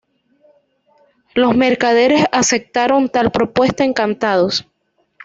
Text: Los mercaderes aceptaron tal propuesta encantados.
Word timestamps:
Los 1.35 1.55
mercaderes 1.55 2.25
aceptaron 2.31 3.07
tal 3.09 3.31
propuesta 3.31 3.83
encantados. 3.85 4.65